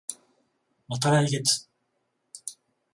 [0.87, 1.67] また来月